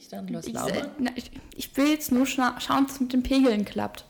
[0.00, 0.12] nicht?
[0.12, 0.54] Dann lass Ich,
[0.98, 4.04] na, ich, ich will jetzt nur scha schauen, ob es mit den Pegeln klappt.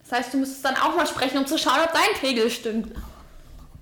[0.00, 2.94] Das heißt, du müsstest dann auch mal sprechen, um zu schauen, ob dein Pegel stimmt.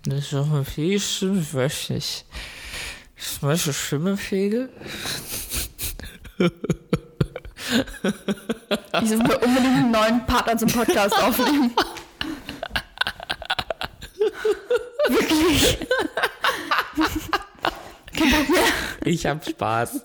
[0.06, 2.24] Das ist doch mal viel stimmt, ich weiß nicht.
[3.16, 4.70] Ist manche Schimmelfegel?
[6.38, 6.50] Ich
[9.10, 11.74] will unbedingt einen neuen Partner zum Podcast aufnehmen.
[15.08, 15.78] Wirklich.
[18.16, 18.62] Kein Bock mehr.
[19.04, 20.00] Ich hab Spaß.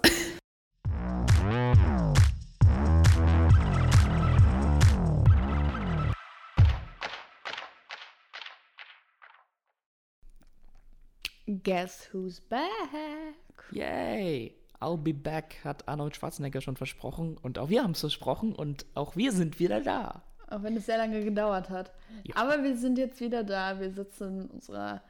[11.69, 12.63] Guess who's back?
[13.71, 14.55] Yay!
[14.81, 17.37] I'll be back, hat Arnold Schwarzenegger schon versprochen.
[17.37, 20.23] Und auch wir haben es versprochen und auch wir sind wieder da.
[20.49, 21.91] Auch wenn es sehr lange gedauert hat.
[22.23, 22.37] Ja.
[22.37, 23.79] Aber wir sind jetzt wieder da.
[23.79, 25.03] Wir sitzen in unserer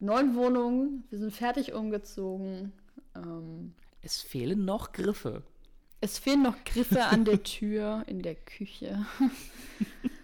[0.00, 1.04] neuen Wohnung.
[1.10, 2.72] Wir sind fertig umgezogen.
[3.14, 5.42] Ähm, Es fehlen noch Griffe.
[6.00, 9.04] es fehlen noch Griffe an der Tür, in der Küche.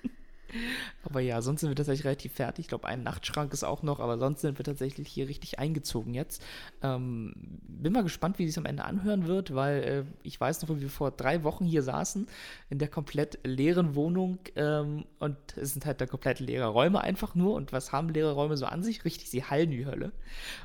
[1.02, 2.64] Aber ja, sonst sind wir tatsächlich relativ fertig.
[2.64, 6.14] Ich glaube, ein Nachtschrank ist auch noch, aber sonst sind wir tatsächlich hier richtig eingezogen
[6.14, 6.42] jetzt.
[6.82, 10.76] Ähm, bin mal gespannt, wie es am Ende anhören wird, weil äh, ich weiß noch,
[10.76, 12.26] wie wir vor drei Wochen hier saßen
[12.70, 17.34] in der komplett leeren Wohnung ähm, und es sind halt da komplett leere Räume einfach
[17.34, 17.54] nur.
[17.54, 19.04] Und was haben leere Räume so an sich?
[19.04, 20.12] Richtig, sie hallen wie Hölle.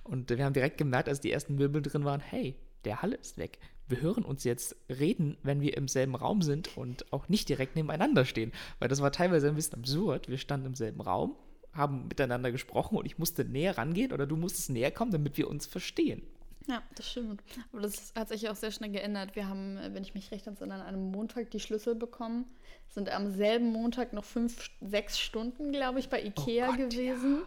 [0.04, 3.38] Und wir haben direkt gemerkt, als die ersten Möbel drin waren, hey, der Hall ist
[3.38, 3.60] weg.
[3.90, 7.76] Wir hören uns jetzt reden, wenn wir im selben Raum sind und auch nicht direkt
[7.76, 8.52] nebeneinander stehen.
[8.78, 10.30] Weil das war teilweise ein bisschen absurd.
[10.30, 11.36] Wir standen im selben Raum,
[11.74, 15.50] haben miteinander gesprochen und ich musste näher rangehen oder du musstest näher kommen, damit wir
[15.50, 16.22] uns verstehen.
[16.68, 17.42] Ja, das stimmt.
[17.72, 19.36] Aber das hat sich auch sehr schnell geändert.
[19.36, 22.46] Wir haben, wenn ich mich recht entsinne, an einem Montag die Schlüssel bekommen.
[22.90, 27.42] Sind am selben Montag noch fünf, sechs Stunden, glaube ich, bei Ikea Oh Gott, gewesen,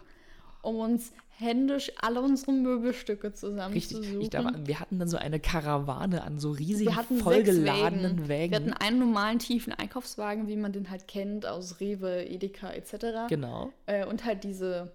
[0.63, 3.39] um uns händisch alle unsere Möbelstücke Richtig.
[3.39, 4.21] zusammenzusuchen.
[4.21, 8.29] Ich glaube, wir hatten dann so eine Karawane an so riesigen, wir hatten vollgeladenen sechs
[8.29, 8.51] Wägen.
[8.51, 13.27] Wir hatten einen normalen tiefen Einkaufswagen, wie man den halt kennt aus Rewe, Edeka etc.
[13.29, 13.71] genau.
[13.85, 14.91] Äh, und halt diese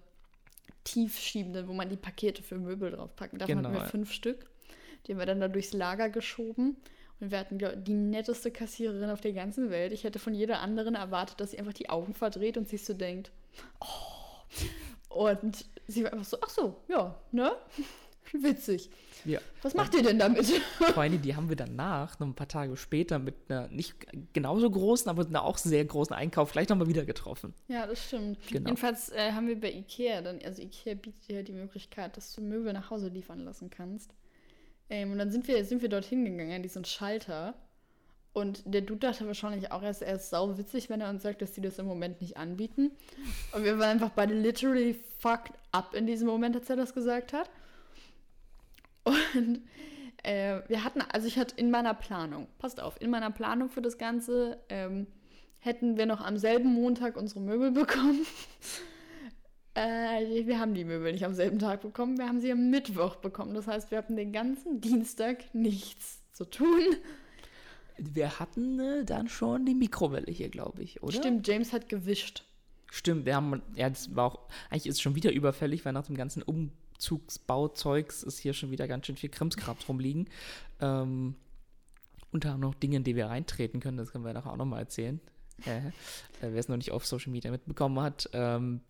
[0.85, 3.39] tiefschiebenden, wo man die Pakete für Möbel draufpacken.
[3.41, 3.71] Hatten Genau.
[3.71, 4.49] wir fünf Stück.
[5.05, 6.77] Die haben wir dann da durchs Lager geschoben.
[7.19, 9.91] Und wir hatten glaub, die netteste Kassiererin auf der ganzen Welt.
[9.91, 12.93] Ich hätte von jeder anderen erwartet, dass sie einfach die Augen verdreht und sich so
[12.93, 13.31] denkt,
[13.81, 13.85] oh.
[15.09, 17.51] Und sie war einfach so, ach so, ja, ne?
[18.31, 18.89] Witzig.
[19.25, 19.39] Ja.
[19.63, 20.45] Was macht ihr denn damit?
[20.77, 23.95] Vor allem, die haben wir danach, noch ein paar Tage später, mit einer nicht
[24.33, 27.53] genauso großen, aber mit einer auch sehr großen Einkauf gleich nochmal wieder getroffen.
[27.67, 28.39] Ja, das stimmt.
[28.47, 28.69] Genau.
[28.69, 32.41] Jedenfalls äh, haben wir bei Ikea dann, also Ikea bietet dir die Möglichkeit, dass du
[32.41, 34.13] Möbel nach Hause liefern lassen kannst.
[34.89, 37.55] Ähm, und dann sind wir, sind wir dorthin gegangen, an diesen Schalter.
[38.33, 41.41] Und der Dude dachte wahrscheinlich auch erst, er ist sau witzig, wenn er uns sagt,
[41.41, 42.91] dass die das im Moment nicht anbieten.
[43.53, 47.33] Und wir waren einfach beide literally fucked up in diesem Moment, als er das gesagt
[47.33, 47.49] hat.
[49.03, 49.61] Und
[50.23, 53.81] äh, wir hatten, also ich hatte in meiner Planung, passt auf, in meiner Planung für
[53.81, 55.07] das Ganze ähm,
[55.59, 58.25] hätten wir noch am selben Montag unsere Möbel bekommen.
[59.73, 63.15] äh, wir haben die Möbel nicht am selben Tag bekommen, wir haben sie am Mittwoch
[63.17, 63.53] bekommen.
[63.53, 66.95] Das heißt, wir hatten den ganzen Dienstag nichts zu tun.
[67.99, 71.17] Wir hatten äh, dann schon die Mikrowelle hier, glaube ich, oder?
[71.17, 72.43] Stimmt, James hat gewischt.
[72.91, 74.39] Stimmt, wir haben, ja, das war auch,
[74.69, 78.87] eigentlich ist es schon wieder überfällig, weil nach dem ganzen Umzugsbauzeugs ist hier schon wieder
[78.87, 80.27] ganz schön viel Krimskrams rumliegen.
[80.79, 81.35] Ähm,
[82.31, 84.81] unter anderem noch Dinge, in die wir reintreten können, das können wir nachher auch nochmal
[84.81, 85.19] erzählen.
[85.65, 85.91] Äh, äh,
[86.41, 88.29] Wer es noch nicht auf Social Media mitbekommen hat.
[88.33, 88.81] Ähm,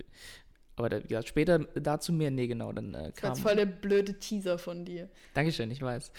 [0.80, 3.38] aber da, ja, später dazu mehr, nee, genau, dann äh, Das war kam.
[3.40, 5.10] voll der blöde Teaser von dir.
[5.34, 6.12] Dankeschön, ich weiß.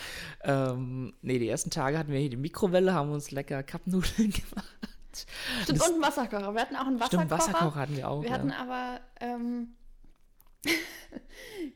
[0.44, 5.26] Ähm, nee, die ersten Tage hatten wir hier die Mikrowelle, haben uns lecker Cup-Nudeln gemacht.
[5.62, 6.54] Stimmt, Das- und einen Wasserkocher.
[6.54, 7.26] Wir hatten auch einen Wasserkocher.
[7.26, 8.22] Stimmt, Wasserkocher hatten wir auch.
[8.22, 8.34] Wir ja.
[8.37, 9.69] hatten aber, ähm,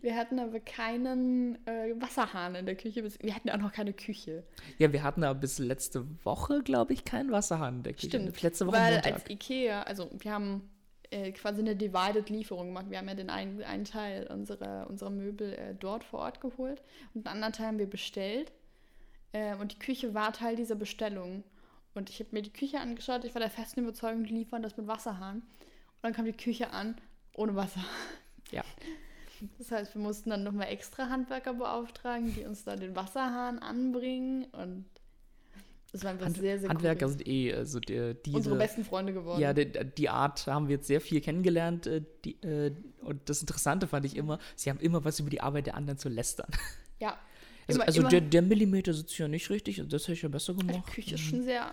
[0.03, 3.03] wir hatten aber keinen äh, Wasserhahn in der Küche.
[3.21, 4.45] Wir hatten auch noch keine Küche.
[4.79, 8.09] Ja, wir hatten aber bis letzte Woche, glaube ich, keinen Wasserhahn in der Küche.
[8.09, 8.43] Stimmt.
[8.43, 9.13] Letzte Woche Weil Montag.
[9.15, 10.69] als Ikea, also wir haben
[11.11, 12.87] äh, quasi eine Divided Lieferung gemacht.
[12.89, 16.83] Wir haben ja den einen, einen Teil unserer, unserer Möbel äh, dort vor Ort geholt
[17.15, 18.53] und den anderen Teil haben wir bestellt.
[19.33, 21.45] Äh, und die Küche war Teil dieser Bestellung.
[21.95, 23.25] Und ich habe mir die Küche angeschaut.
[23.25, 25.37] Ich war der festen Überzeugung, die liefern das mit Wasserhahn.
[25.37, 26.97] Und dann kam die Küche an
[27.35, 27.85] ohne Wasser.
[28.51, 28.63] Ja.
[29.59, 34.45] Das heißt, wir mussten dann nochmal extra Handwerker beauftragen, die uns da den Wasserhahn anbringen.
[34.53, 34.87] Und
[35.95, 37.13] das war einfach Hand, sehr, sehr Handwerker cool.
[37.13, 38.37] sind eh also die, diese.
[38.37, 39.41] unsere besten Freunde geworden.
[39.41, 41.87] ja, die, die Art haben wir jetzt sehr viel kennengelernt.
[41.87, 45.41] äh, Die, äh, und das Interessante fand ich immer, sie haben immer was über die
[45.41, 46.49] Arbeit der anderen zu lästern.
[47.01, 47.17] ja.
[47.67, 50.29] Also, Immer- also immer- der, der Millimeter sitzt ja nicht richtig, das hätte ich ja
[50.29, 50.87] besser Die gemacht.
[50.93, 51.71] Küche ist schon sehr.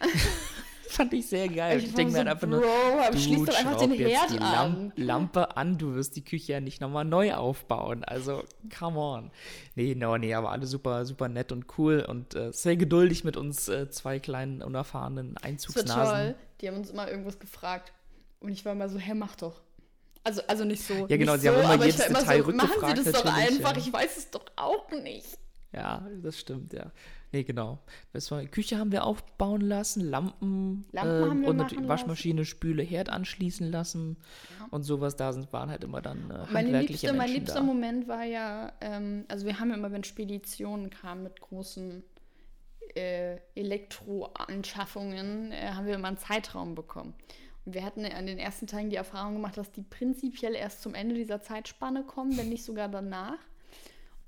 [0.88, 1.78] Fand ich sehr geil.
[1.78, 3.92] Ich Ich, denke mir war halt so, einfach nur, Bro, du schließ doch einfach den
[3.92, 4.92] Herd die an.
[4.96, 8.04] Lampe an, du wirst die Küche ja nicht nochmal neu aufbauen.
[8.04, 8.42] Also,
[8.78, 9.30] come on.
[9.74, 13.36] Nee, no, nee, aber alle super, super nett und cool und äh, sehr geduldig mit
[13.36, 16.14] uns äh, zwei kleinen, unerfahrenen Das war Einzugsnasen.
[16.14, 16.34] toll.
[16.60, 17.92] Die haben uns immer irgendwas gefragt.
[18.40, 19.62] Und ich war immer so, hä, mach doch.
[20.24, 21.06] Also, also nicht so.
[21.08, 23.12] Ja, genau, sie haben so, immer aber ich jedes Detail so, Machen Sie rückgefragt das
[23.22, 23.78] doch einfach, ja.
[23.78, 25.38] ich weiß es doch auch nicht.
[25.72, 26.92] Ja, das stimmt, ja.
[27.32, 27.78] Nee, genau.
[28.12, 32.82] Das war, Küche haben wir aufbauen lassen, Lampen, Lampen haben wir und natürlich Waschmaschine, Spüle,
[32.82, 34.18] Herd anschließen lassen
[34.60, 34.66] Ja.
[34.70, 35.16] und sowas.
[35.16, 37.62] Da sind, waren halt immer dann äh, Mein handwerkliche liebster, mein Menschen liebster da.
[37.62, 42.04] Moment war ja, ähm, also wir haben ja immer, wenn Speditionen kamen mit großen
[42.94, 47.14] äh, Elektroanschaffungen, äh, haben wir immer einen Zeitraum bekommen.
[47.64, 50.94] Und wir hatten an den ersten Tagen die Erfahrung gemacht, dass die prinzipiell erst zum
[50.94, 53.38] Ende dieser Zeitspanne kommen, wenn nicht sogar danach.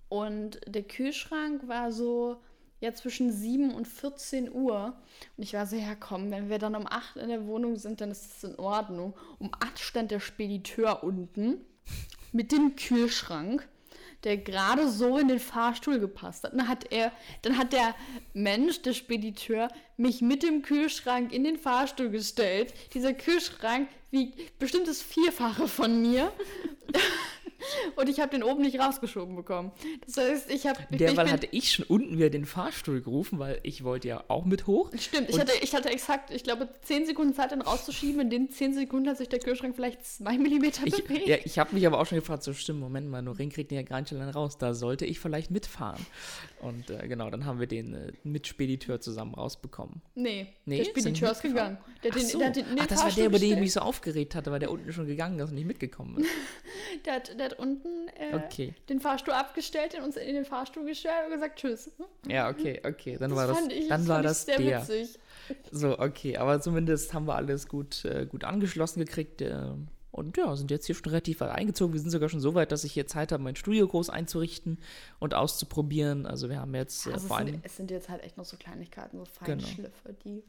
[0.08, 2.36] Und der Kühlschrank war so
[2.80, 4.96] ja zwischen 7 und 14 Uhr.
[5.36, 8.00] Und ich war so, ja komm, wenn wir dann um 8 in der Wohnung sind,
[8.00, 9.14] dann ist das in Ordnung.
[9.38, 11.64] Um 8 stand der Spediteur unten
[12.32, 13.68] mit dem Kühlschrank,
[14.24, 16.52] der gerade so in den Fahrstuhl gepasst hat.
[16.52, 17.12] Dann hat er,
[17.42, 17.94] dann hat der
[18.32, 22.74] Mensch, der Spediteur, mich mit dem Kühlschrank in den Fahrstuhl gestellt.
[22.94, 26.32] Dieser Kühlschrank wiegt bestimmt das Vierfache von mir.
[27.96, 29.72] Und ich habe den oben nicht rausgeschoben bekommen.
[30.06, 30.78] Das heißt, ich habe.
[30.90, 34.44] ich Derweil hatte ich schon unten wieder den Fahrstuhl gerufen, weil ich wollte ja auch
[34.44, 34.90] mit hoch.
[34.98, 38.20] Stimmt, ich hatte, ich hatte exakt, ich glaube, 10 Sekunden Zeit, den rauszuschieben.
[38.20, 41.26] In den 10 Sekunden hat sich der Kühlschrank vielleicht 2 mm Ich, bewegt.
[41.26, 43.76] ja, ich habe mich aber auch schon gefragt, so stimmt, Moment mal, Norin kriegt den
[43.76, 44.58] ja gar nicht allein raus.
[44.58, 46.04] Da sollte ich vielleicht mitfahren.
[46.60, 49.83] Und äh, genau, dann haben wir den äh, mit Spediteur zusammen rausbekommen.
[50.14, 51.78] Nee, Nee, der sind Spediteur ist mitgefahren?
[51.78, 51.94] gegangen.
[52.02, 52.38] Der, Ach, den, so.
[52.38, 54.60] der hat den Ach das war der, über den ich mich so aufgeregt hatte, weil
[54.60, 56.28] der unten schon gegangen ist und nicht mitgekommen ist.
[57.06, 58.72] Der hat, der hat unten äh, Okay.
[58.88, 61.90] den Fahrstuhl abgestellt, den uns in den Fahrstuhl gestellt und gesagt Tschüss.
[62.28, 63.16] Ja, okay, okay.
[63.18, 64.80] Dann war das, ich, dann war das sehr der.
[64.82, 65.18] witzig.
[65.72, 69.42] So, okay, aber zumindest haben wir alles gut, äh, gut angeschlossen gekriegt.
[69.42, 69.72] Äh,
[70.14, 71.92] und ja, sind jetzt hier schon relativ weit eingezogen.
[71.92, 74.78] Wir sind sogar schon so weit, dass ich hier Zeit habe, mein Studio groß einzurichten
[75.18, 76.24] und auszuprobieren.
[76.24, 77.54] Also wir haben jetzt äh, Also vor es, allem.
[77.54, 79.60] sind, es sind jetzt halt echt noch so Kleinigkeiten, so Genau.
[79.60, 80.44] Feinschliffe, die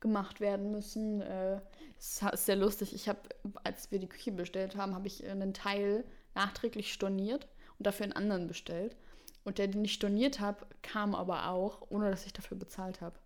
[0.00, 1.20] gemacht werden müssen.
[1.20, 1.60] Äh,
[1.98, 2.94] es ist sehr lustig.
[2.94, 3.18] Ich habe,
[3.64, 6.04] als wir die Küche bestellt haben, habe ich einen Teil
[6.36, 7.48] nachträglich storniert
[7.78, 8.96] und dafür einen anderen bestellt.
[9.42, 13.18] Und der, den ich storniert habe, kam aber auch, ohne dass ich dafür bezahlt habe.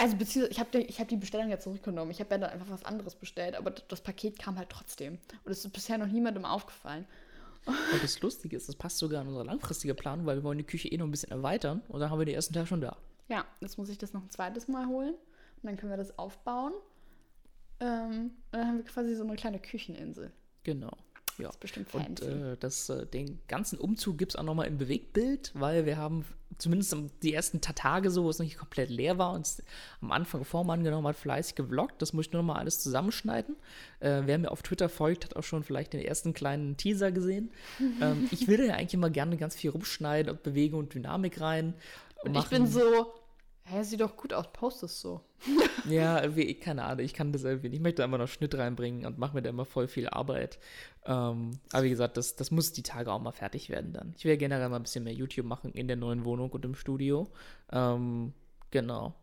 [0.00, 2.10] Also beziehungsweise, ich habe ich hab die Bestellung ja zurückgenommen.
[2.10, 5.18] Ich habe ja dann einfach was anderes bestellt, aber das Paket kam halt trotzdem.
[5.44, 7.04] Und es ist bisher noch niemandem aufgefallen.
[7.66, 10.64] Und das Lustige ist, das passt sogar in unsere langfristige Planung, weil wir wollen die
[10.64, 11.82] Küche eh noch ein bisschen erweitern.
[11.88, 12.96] Und dann haben wir den ersten Teil schon da.
[13.28, 15.12] Ja, jetzt muss ich das noch ein zweites Mal holen.
[15.12, 16.72] Und dann können wir das aufbauen.
[17.80, 20.32] Ähm, und dann haben wir quasi so eine kleine Kücheninsel.
[20.62, 20.96] Genau.
[21.42, 21.48] Ja.
[21.48, 22.24] Das ist bestimmt Und fancy.
[22.26, 26.24] äh, das, äh, den ganzen Umzug gibt es auch nochmal im Bewegtbild, weil wir haben
[26.58, 29.62] zumindest die ersten Ta- Tage so, wo es noch nicht komplett leer war, uns
[30.02, 32.02] am Anfang Form angenommen hat, fleißig gevloggt.
[32.02, 33.56] Das muss ich nur nochmal alles zusammenschneiden.
[34.00, 37.50] Äh, wer mir auf Twitter folgt, hat auch schon vielleicht den ersten kleinen Teaser gesehen.
[38.02, 41.40] ähm, ich will da ja eigentlich immer gerne ganz viel rumschneiden und Bewegung und Dynamik
[41.40, 41.72] rein.
[42.24, 42.80] und ich bin so,
[43.70, 45.20] hä, sieht doch gut aus, post es so.
[45.88, 46.22] Ja,
[46.60, 47.68] keine Ahnung, ich kann das irgendwie.
[47.68, 50.58] Ich möchte einfach noch Schnitt reinbringen und mache mir da immer voll viel Arbeit.
[51.06, 54.12] Ähm, aber wie gesagt, das, das muss die Tage auch mal fertig werden dann.
[54.16, 56.74] Ich will generell mal ein bisschen mehr YouTube machen in der neuen Wohnung und im
[56.74, 57.28] Studio.
[57.72, 58.34] Ähm,
[58.70, 59.14] genau.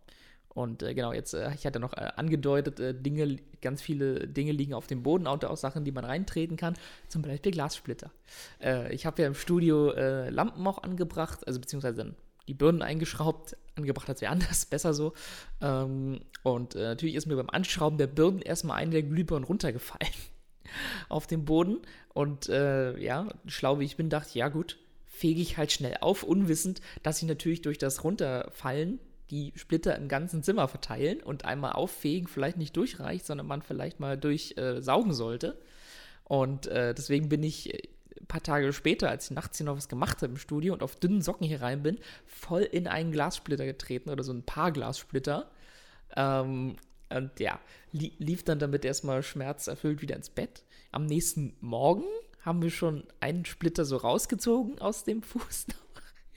[0.49, 4.51] Und äh, genau, jetzt, äh, ich hatte noch äh, angedeutet, äh, Dinge, ganz viele Dinge
[4.51, 6.73] liegen auf dem Boden, auch Sachen, die man reintreten kann.
[7.09, 8.09] Zum Beispiel Glassplitter.
[8.59, 12.15] Äh, ich habe ja im Studio äh, Lampen auch angebracht, also beziehungsweise dann
[12.47, 15.13] die Birnen eingeschraubt, angebracht als wäre anders, besser so.
[15.61, 20.13] Ähm, und äh, natürlich ist mir beim Anschrauben der Birnen erstmal eine der Glühbirnen runtergefallen
[21.09, 21.79] auf den Boden.
[22.13, 25.97] Und äh, ja, schlau wie ich bin, dachte ich, ja gut, fege ich halt schnell
[26.01, 31.43] auf, unwissend, dass ich natürlich durch das Runterfallen die Splitter im ganzen Zimmer verteilen und
[31.43, 35.57] einmal auffegen vielleicht nicht durchreicht, sondern man vielleicht mal durchsaugen äh, sollte.
[36.23, 39.89] Und äh, deswegen bin ich ein paar Tage später, als ich nachts hier noch was
[39.89, 43.65] gemacht habe im Studio und auf dünnen Socken hier rein bin, voll in einen Glassplitter
[43.65, 45.49] getreten oder so ein paar Glassplitter.
[46.15, 46.77] Ähm,
[47.09, 47.59] und ja,
[47.91, 50.63] li lief dann damit erstmal schmerzerfüllt wieder ins Bett.
[50.91, 52.03] Am nächsten Morgen
[52.41, 55.87] haben wir schon einen Splitter so rausgezogen aus dem Fuß noch.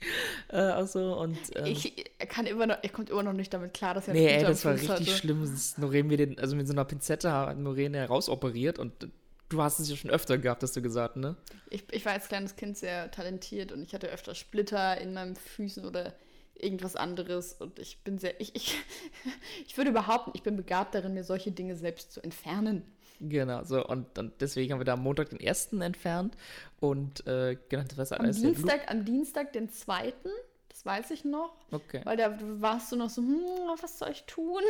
[0.49, 1.93] äh, also, und, ähm, Ich
[2.27, 4.65] kann immer noch, er kommt immer noch nicht damit klar, dass er Nee, ey, das
[4.65, 5.05] war richtig hatte.
[5.05, 5.41] schlimm.
[5.41, 9.09] Das ist Noreen mir den, also mit so einer Pinzette hat Noreen herausoperiert und
[9.51, 11.35] du hast es ja schon öfter gehabt, hast du gesagt, ne?
[11.69, 15.35] Ich, ich war als kleines Kind sehr talentiert und ich hatte öfter Splitter in meinen
[15.35, 16.13] Füßen oder
[16.55, 18.77] irgendwas anderes und ich bin sehr, ich, ich,
[19.67, 22.83] ich würde behaupten, ich bin begabt darin, mir solche Dinge selbst zu entfernen.
[23.19, 26.35] Genau, so und, und deswegen haben wir da am Montag den ersten entfernt
[26.79, 30.29] und äh, genau, das war Am alles Dienstag, am Dienstag, den zweiten,
[30.69, 31.53] Das weiß ich noch.
[31.71, 32.01] Okay.
[32.03, 33.41] Weil da warst du noch so, hm,
[33.79, 34.63] was soll ich tun?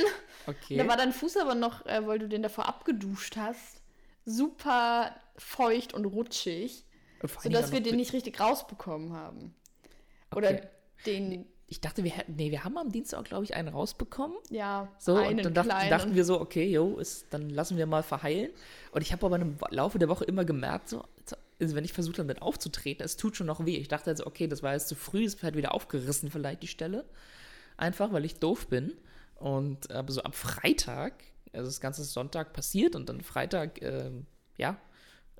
[0.47, 0.75] Okay.
[0.75, 3.80] Da war dein Fuß aber noch, äh, weil du den davor abgeduscht hast,
[4.25, 6.85] super feucht und rutschig,
[7.43, 9.55] sodass wir den nicht richtig rausbekommen haben.
[10.35, 10.67] Oder Okay.
[11.05, 14.37] den, Ich dachte, wir hätten, nee, wir haben am Dienstag, glaube ich, einen rausbekommen.
[14.49, 17.85] ja, So, einen und dann dacht, dachten wir so, okay, jo, ist, dann lassen wir
[17.85, 18.51] mal verheilen.
[18.91, 21.93] Und ich habe aber im Laufe der Woche immer gemerkt, so, so, also wenn ich
[21.93, 23.77] versucht habe, damit aufzutreten, es tut schon noch weh.
[23.77, 26.67] Ich dachte also, okay, das war jetzt zu früh, es wird wieder aufgerissen, vielleicht die
[26.67, 27.05] Stelle.
[27.77, 28.93] Einfach, weil ich doof bin.
[29.35, 31.13] Und aber so am Freitag,
[31.53, 34.25] also das ganze Sonntag passiert und dann Freitag, ähm,
[34.57, 34.77] ja,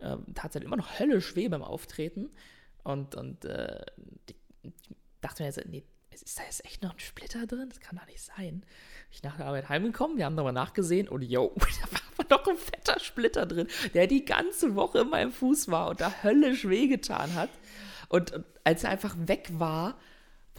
[0.02, 2.32] tat es halt immer noch höllisch weh beim Auftreten.
[2.84, 3.86] Und, und äh,
[5.22, 7.70] dachte mir jetzt, nee, ist da jetzt echt noch ein Splitter drin?
[7.70, 8.66] Das kann doch nicht sein.
[9.12, 12.48] Ich nach der Arbeit heimgekommen, wir haben nochmal nachgesehen und yo, da war aber noch
[12.48, 16.68] ein fetter Splitter drin, der die ganze Woche in meinem Fuß war und da höllisch
[16.68, 17.50] wehgetan hat.
[18.10, 19.98] Und, und als er einfach weg war,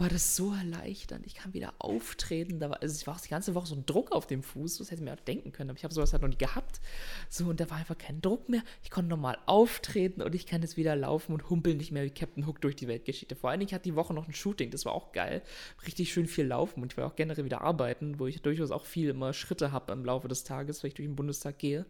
[0.03, 1.25] war das so erleichternd.
[1.25, 2.59] Ich kann wieder auftreten.
[2.59, 4.77] Da war, also es war auch die ganze Woche so ein Druck auf dem Fuß,
[4.79, 6.81] das hätte ich mir auch denken können, aber ich habe sowas halt noch nie gehabt.
[7.29, 8.63] So, und da war einfach kein Druck mehr.
[8.83, 12.09] Ich konnte normal auftreten und ich kann jetzt wieder laufen und humpeln nicht mehr wie
[12.09, 13.37] Captain Hook durch die Weltgeschichte.
[13.37, 15.41] Vor allen Dingen hat die Woche noch ein Shooting, das war auch geil.
[15.87, 18.85] Richtig schön viel laufen und ich will auch generell wieder arbeiten, wo ich durchaus auch
[18.85, 21.85] viel immer Schritte habe im Laufe des Tages, wenn ich durch den Bundestag gehe.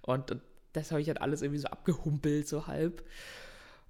[0.00, 0.40] Und, und
[0.72, 3.04] das habe ich halt alles irgendwie so abgehumpelt, so halb.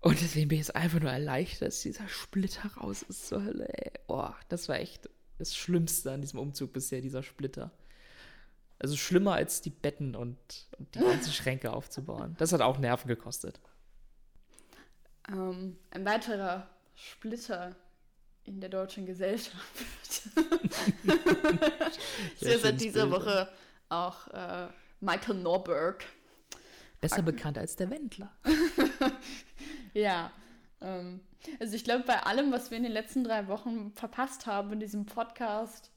[0.00, 3.68] Und deswegen bin ich jetzt einfach nur erleichtert, dass dieser Splitter raus ist zur Hölle,
[3.68, 3.92] ey.
[4.06, 7.72] Oh, das war echt das Schlimmste an diesem Umzug bisher, dieser Splitter.
[8.78, 10.38] Also schlimmer als die Betten und,
[10.78, 12.36] und die ganzen Schränke aufzubauen.
[12.38, 13.60] Das hat auch Nerven gekostet.
[15.28, 17.74] ähm, ein weiterer Splitter
[18.44, 19.56] in der deutschen Gesellschaft.
[22.40, 23.10] ist ja seit dieser.
[23.10, 23.48] Woche
[23.88, 24.68] auch äh,
[25.00, 26.04] Michael Norberg.
[27.00, 28.30] Besser bekannt als der Wendler.
[29.94, 30.30] Ja.
[30.80, 31.20] Ähm,
[31.60, 34.80] also ich glaube, bei allem, was wir in den letzten drei Wochen verpasst haben, in
[34.80, 35.90] diesem Podcast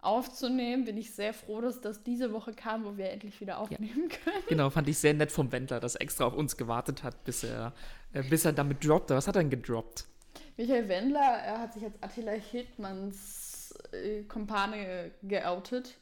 [0.00, 4.08] aufzunehmen, bin ich sehr froh, dass das diese Woche kam, wo wir endlich wieder aufnehmen
[4.24, 4.44] können.
[4.48, 7.42] Genau, fand ich sehr nett vom Wendler, dass er extra auf uns gewartet hat, bis
[7.42, 7.72] er,
[8.12, 9.16] äh, bis er damit droppte.
[9.16, 10.06] Was hat er denn gedroppt?
[10.56, 15.98] Michael Wendler, er hat sich als Attila Hildmanns äh, Kumpane geoutet.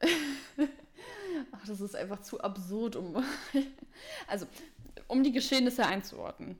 [1.52, 3.24] Ach, das ist einfach zu absurd, um.
[4.26, 4.46] also,
[5.08, 6.58] um die Geschehnisse einzuordnen.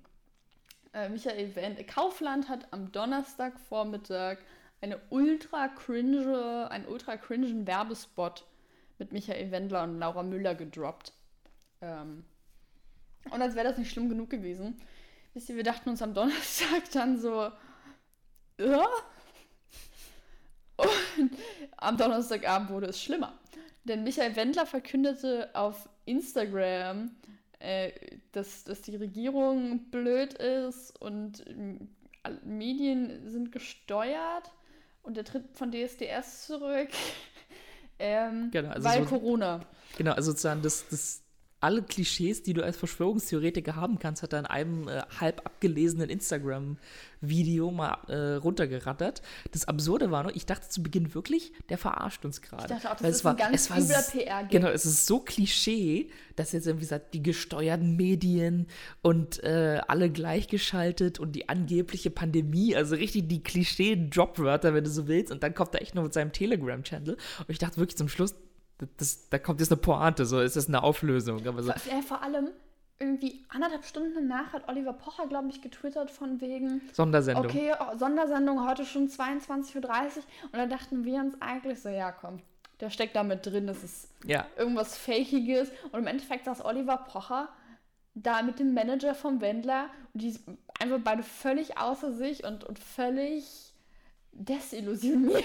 [0.93, 4.39] Äh, Michael Wendler, Kaufland hat am Donnerstagvormittag
[4.81, 8.45] eine ultra cringe, einen ultra cringen Werbespot
[8.99, 11.13] mit Michael Wendler und Laura Müller gedroppt.
[11.81, 12.25] Ähm,
[13.31, 14.81] und als wäre das nicht schlimm genug gewesen,
[15.37, 17.53] Wisst ihr, wir dachten uns am Donnerstag dann so.
[20.77, 21.31] Und
[21.77, 23.39] am Donnerstagabend wurde es schlimmer.
[23.87, 27.11] Denn Michael Wendler verkündete auf Instagram,
[27.59, 27.93] äh,
[28.33, 31.45] dass, dass die Regierung blöd ist und
[32.23, 34.51] all- Medien sind gesteuert
[35.03, 36.89] und er tritt von DSDS zurück.
[37.99, 39.61] ähm, Genau, also weil so- Corona.
[39.97, 41.23] Genau, also sozusagen das, das
[41.67, 46.09] alle Klischees, die du als Verschwörungstheoretiker haben kannst, hat er in einem äh, halb abgelesenen
[46.09, 49.23] Instagram-Video mal äh, runtergerattert.
[49.53, 52.63] Das Absurde war nur, ich dachte zu Beginn wirklich, der verarscht uns gerade.
[52.65, 54.51] Ich dachte auch, das Weil ist war, ein ganz übler s- PR-Gag.
[54.51, 58.67] Genau, es ist so Klischee, dass jetzt irgendwie sagt, die gesteuerten Medien
[59.03, 65.09] und äh, alle gleichgeschaltet und die angebliche Pandemie, also richtig die Klischee-Dropwörter, wenn du so
[65.09, 65.33] willst.
[65.33, 67.15] Und dann kommt er echt noch mit seinem Telegram-Channel.
[67.15, 68.35] Und ich dachte wirklich zum Schluss,
[68.99, 71.47] das, da kommt jetzt eine Pointe, so ist das eine Auflösung.
[71.47, 72.51] Aber so, Ja, vor allem
[72.99, 77.45] irgendwie anderthalb Stunden danach hat Oliver Pocher, glaube ich, getwittert von wegen, Sondersendung.
[77.47, 79.83] okay, oh, Sondersendung heute schon 22.30 Uhr.
[80.45, 82.41] Und da dachten wir uns eigentlich so, ja komm,
[82.81, 85.71] der steckt da mit drin, das ist Ja, irgendwas Fakiges.
[85.93, 87.49] Und im Endeffekt saß Oliver Pocher
[88.15, 92.65] da mit dem Manager vom Wendler und die sind einfach beide völlig außer sich und,
[92.65, 93.66] und völlig
[94.39, 95.45] desillusioniert.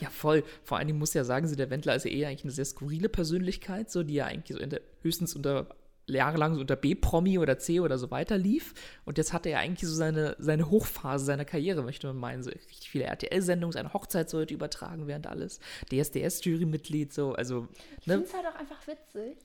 [0.00, 0.44] ja, voll.
[0.64, 2.64] Vor allen Dingen muss ja sagen, so der Wendler ist ja eher eigentlich eine sehr
[2.64, 5.66] skurrile Persönlichkeit, so die ja eigentlich so der, höchstens unter
[6.06, 8.74] jahrelang so unter B-Promi oder C oder so weiter lief.
[9.04, 12.42] Und jetzt hat er eigentlich so seine, seine Hochphase seiner Karriere, möchte man meinen.
[12.42, 15.60] So richtig viele RTL-Sendungen, seine Hochzeit sollte übertragen werden, alles.
[15.92, 17.68] DSDS-Jurymitglied, so, also,
[18.00, 18.14] Ich ne?
[18.14, 19.36] finde es halt auch einfach witzig.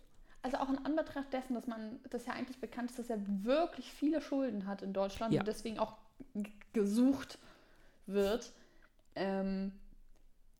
[0.41, 3.91] Also auch in Anbetracht dessen, dass man, das ja eigentlich bekannt ist, dass er wirklich
[3.91, 5.41] viele Schulden hat in Deutschland Ja.
[5.41, 5.97] und deswegen auch
[6.73, 7.39] gesucht
[8.05, 8.53] wird,
[9.15, 9.71] ähm,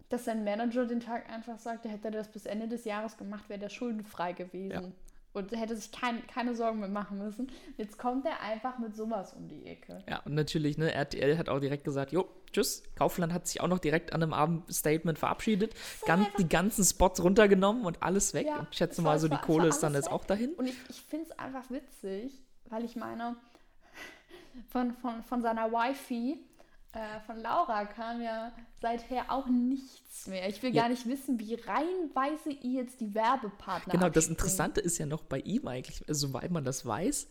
[0.10, 3.50] dass sein Manager den Tag einfach sagte, hätte er das bis Ende des Jahres gemacht,
[3.50, 4.72] wäre der schuldenfrei gewesen.
[4.72, 4.92] Ja.
[5.34, 7.52] Und hätte sich kein, keine Sorgen mehr machen müssen.
[7.76, 10.02] Jetzt kommt er einfach mit sowas um die Ecke.
[10.08, 12.84] Ja, und natürlich, ne, RTL hat auch direkt gesagt, jo, tschüss.
[12.96, 15.74] Kaufland hat sich auch noch direkt an einem Abendstatement verabschiedet,
[16.06, 18.48] ganz, die ganzen Spots runtergenommen und alles weg.
[18.48, 20.14] Ja, und ich schätze mal, so die Kohle ist dann jetzt weg.
[20.14, 20.54] auch dahin.
[20.54, 22.32] Und ich, ich finde es einfach witzig,
[22.70, 23.36] weil ich meine,
[24.70, 26.40] von, von, von seiner Wifi
[26.96, 30.48] äh, von Laura kam ja seither auch nichts mehr.
[30.50, 30.84] Ich will Ja.
[30.84, 34.28] gar nicht wissen, wie reihenweise ihr jetzt die Werbepartner Genau, das.
[34.28, 37.28] Interessante ist ja noch bei ihm eigentlich, soweit man das weiß,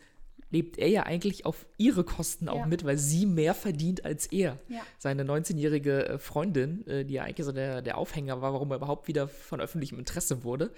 [0.55, 2.67] lebt er ja eigentlich auf ihre Kosten auch Ja.
[2.67, 4.59] mit, weil sie mehr verdient als er.
[4.69, 4.81] Ja.
[4.99, 8.77] Seine 19-jährige äh, Freundin, äh, die ja eigentlich so der, der Aufhänger war, warum er
[8.77, 10.71] überhaupt wieder von öffentlichem Interesse wurde.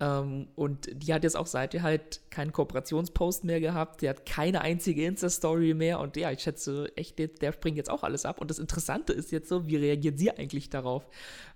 [0.00, 4.60] Ähm, und die hat jetzt auch seitdem halt keinen Kooperationspost mehr gehabt, die hat keine
[4.62, 8.40] einzige Insta-Story mehr und ja, ich schätze echt, der, der springt jetzt auch alles ab.
[8.40, 11.06] Und das Interessante ist jetzt so, wie reagiert sie eigentlich darauf?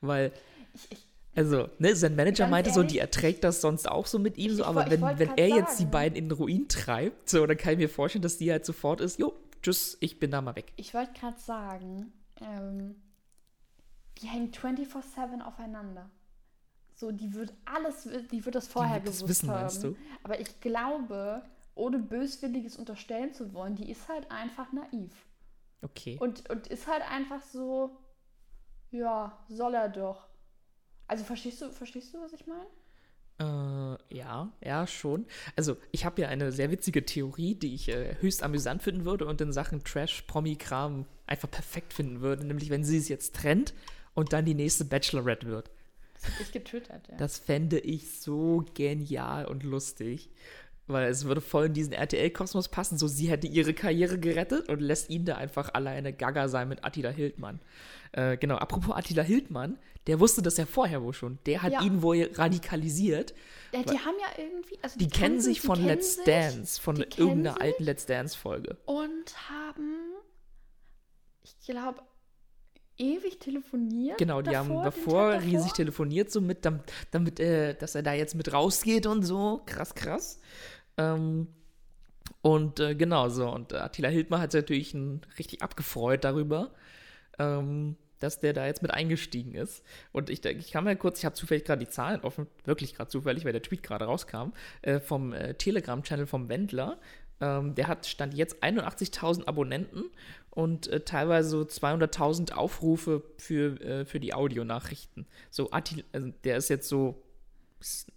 [0.00, 0.32] Weil
[0.75, 1.06] Ich, ich,
[1.37, 4.38] also, ne, sein Manager Ganz meinte so, ehrlich, die erträgt das sonst auch so mit
[4.38, 5.90] ihm, so, Ich aber ich wenn, wollt wenn er jetzt die sagen.
[5.90, 9.00] beiden in den Ruin treibt, so, dann kann ich mir vorstellen, dass die halt sofort
[9.00, 10.73] ist, jo, tschüss, ich bin da mal weg.
[10.76, 12.97] ich wollte gerade sagen, ähm,
[14.19, 16.11] die hängen 24-7 aufeinander.
[16.95, 19.61] So, die wird alles, die wird das vorher wird das gewusst wissen, haben.
[19.61, 19.95] meinst du?
[20.23, 21.43] Aber ich glaube,
[21.75, 25.12] ohne böswilliges unterstellen zu wollen, die ist halt einfach naiv.
[25.83, 26.16] Okay.
[26.19, 27.99] Und, und ist halt einfach so,
[28.90, 30.26] ja, soll er doch.
[31.08, 32.66] Also verstehst du, verstehst du, was ich meine?
[33.38, 35.26] Äh, ja, ja, schon.
[35.56, 39.26] Also, ich habe ja eine sehr witzige Theorie, die ich äh, höchst amüsant finden würde
[39.26, 43.75] und in Sachen Trash-Promi-Kram einfach perfekt finden würde, nämlich wenn sie es jetzt trennt
[44.14, 45.70] und dann die nächste Bachelorette wird.
[46.14, 47.16] Das ich getwittert, ja.
[47.18, 50.30] Das fände ich so genial und lustig.
[50.88, 52.97] Weil es würde voll in diesen RTL-Kosmos passen.
[52.97, 56.85] So, sie hätte ihre Karriere gerettet und lässt ihn da einfach alleine Gaga sein mit
[56.85, 57.59] Attila Hildmann.
[58.12, 61.38] Äh, genau, apropos Attila Hildmann, der wusste das ja vorher wohl schon.
[61.47, 61.83] Der hat Ja.
[61.83, 63.35] ihn wohl radikalisiert.
[63.75, 66.25] ja die haben ja irgendwie, also Die, kennen kannten- sich die von kennen Let's sich
[66.25, 68.76] Dance, von die kennen irgendeiner alten Let's Dance-Folge.
[68.85, 69.97] Und haben,
[71.43, 72.00] ich glaube,
[72.99, 74.19] ewig telefoniert.
[74.19, 77.95] Genau, die haben davor, den davor Tag riesig telefoniert, so mit, damit, damit äh, dass
[77.95, 79.62] er da jetzt mit rausgeht und so.
[79.66, 80.40] Krass, krass.
[80.96, 81.48] Ähm,
[82.42, 83.48] und äh, genau so.
[83.50, 86.70] Und äh, Attila Hildmann hat sich natürlich ein, richtig abgefreut darüber,
[87.38, 89.84] ähm, dass der da jetzt mit eingestiegen ist.
[90.12, 93.10] Und ich, ich kann mal kurz, ich habe zufällig gerade die Zahlen offen, wirklich gerade
[93.10, 96.98] zufällig, weil der Tweet gerade rauskam, äh, vom äh, Telegram-Channel vom Wendler.
[97.40, 100.04] Ähm, der hat Stand jetzt 81.000 Abonnenten
[100.50, 105.26] und äh, teilweise so 200.000 Aufrufe für, äh, für die Audionachrichten.
[105.50, 107.22] So, Attila, also der ist jetzt so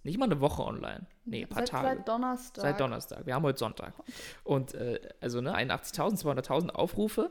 [0.02, 1.06] nicht mal eine Woche online.
[1.24, 1.96] Nee, ein paar seit, Tage.
[1.96, 2.62] Seit Donnerstag.
[2.62, 3.26] Seit Donnerstag.
[3.26, 3.92] Wir haben heute Sonntag.
[4.42, 7.30] Und äh, also ne, 81.000, 200.000 Aufrufe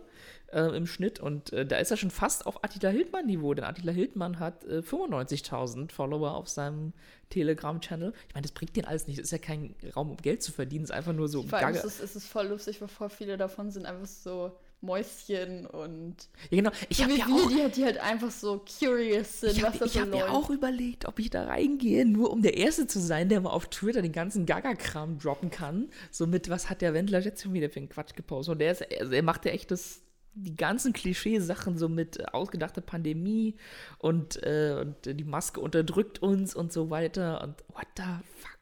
[0.51, 1.19] äh, im Schnitt.
[1.19, 4.79] Und äh, da ist er schon fast auf Attila Hildmann-Niveau, denn Attila Hildmann hat äh,
[4.79, 6.93] 95.000 Follower auf seinem
[7.29, 8.13] Telegram-Channel.
[8.27, 9.19] Ich meine, das bringt den alles nicht.
[9.19, 10.83] Das ist ja kein Raum, um Geld zu verdienen.
[10.83, 13.09] Es ist einfach nur so Vor allem ist es, ist es voll lustig, weil voll
[13.09, 16.15] viele davon sind einfach so Mäuschen und
[16.49, 16.71] Ja, genau.
[16.87, 17.49] Ich habe ja auch.
[17.49, 20.31] die, halt- die halt einfach so curious sind, Ich was habe da so hab mir
[20.31, 23.67] auch überlegt, ob ich da reingehe, nur um der Erste zu sein, der mal auf
[23.69, 25.89] Twitter den ganzen Gaga-Kram droppen kann.
[26.11, 28.53] So mit, was hat der Wendler jetzt schon wieder für einen Quatsch gepostet?
[28.53, 30.01] Und der ist, also er macht ja echt das,
[30.33, 33.55] die ganzen Klischeesachen so mit äh, ausgedachter Pandemie
[33.97, 37.41] und, äh, und die Maske unterdrückt uns und so weiter.
[37.43, 38.03] Und what the
[38.37, 38.57] fuck?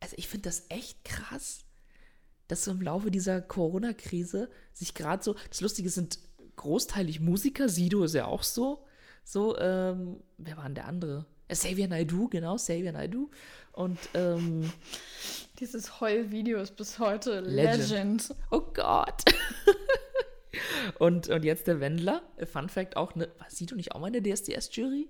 [0.00, 1.60] Also ich finde das echt krass,
[2.52, 6.18] dass so im Laufe dieser Corona-Krise sich gerade so, das Lustige sind
[6.56, 8.84] großteilig Musiker, Sido ist ja auch so,
[9.24, 11.24] so, ähm, wer war denn der andere?
[11.48, 13.30] Äh, Xavier Naidoo, genau, Xavier Naidoo.
[13.72, 14.70] Und, ähm,
[15.60, 17.88] Dieses Heul-Video ist bis heute Legend.
[17.88, 18.34] Legend.
[18.50, 19.22] oh Gott.
[20.98, 22.22] und, und jetzt der Wendler.
[22.36, 25.08] Äh, Fun Fact auch, ne, war Sido nicht auch mal in der DSDS-Jury?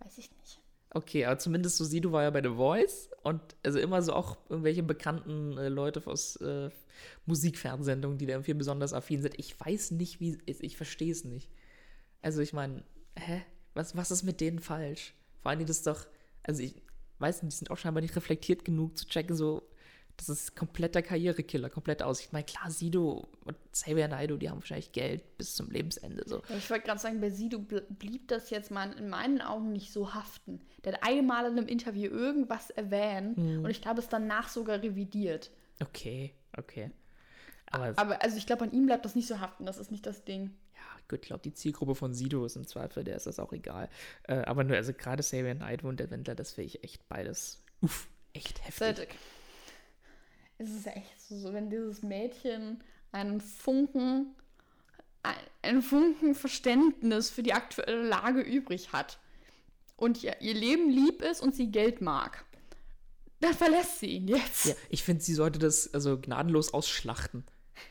[0.00, 0.60] Weiß ich nicht.
[0.96, 4.38] Okay, aber zumindest so Sido war ja bei The Voice und also immer so auch
[4.48, 6.70] irgendwelche bekannten äh, Leute aus äh,
[7.26, 9.38] Musikfernsehsendungen, die da irgendwie besonders affin sind.
[9.38, 11.50] Ich weiß nicht, wie, ich, ich verstehe es nicht.
[12.22, 12.82] Also ich meine,
[13.14, 13.42] hä?
[13.74, 15.12] Was, was ist mit denen falsch?
[15.42, 16.06] Vor allem, das ist doch,
[16.42, 16.80] also ich
[17.18, 19.68] weiß nicht, die sind auch scheinbar nicht reflektiert genug zu checken, so,
[20.16, 22.20] das ist kompletter Karrierekiller, komplett aus.
[22.20, 26.42] Ich meine, klar, Sido und Xavier Naidoo, die haben wahrscheinlich Geld bis zum Lebensende, so.
[26.48, 29.72] Ja, ich wollte gerade sagen, bei Sido bl blieb das jetzt mal in meinen Augen
[29.72, 30.60] nicht so haften.
[30.84, 33.64] Der hat einmal in einem Interview irgendwas erwähnt Mhm.
[33.64, 35.50] und ich glaube, es danach sogar revidiert.
[35.82, 36.90] Okay, okay.
[37.70, 39.66] Aber Aber also ich glaube, an ihm bleibt das nicht so haften.
[39.66, 40.54] Das ist nicht das Ding.
[40.74, 43.52] Ja, gut, ich glaube, die Zielgruppe von Sido ist im Zweifel, der ist das auch
[43.52, 43.88] egal.
[44.22, 47.62] Äh, aber nur, also gerade Xavier Naidoo und der Wendler, das finde ich echt beides,
[47.82, 48.76] uff, echt heftig.
[48.96, 49.14] Cedric.
[50.58, 54.34] Es ist echt so, wenn dieses Mädchen einen Funken,
[55.22, 59.18] ein, einen Funken Verständnis für die aktuelle Lage übrig hat
[59.96, 62.44] und ihr, ihr Leben lieb ist und sie Geld mag,
[63.40, 64.66] dann verlässt sie ihn jetzt.
[64.66, 67.44] Ja, ich finde, sie sollte das also gnadenlos ausschlachten.